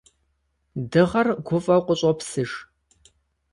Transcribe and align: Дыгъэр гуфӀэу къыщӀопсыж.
Дыгъэр 0.91 1.27
гуфӀэу 1.45 1.81
къыщӀопсыж. 1.87 2.51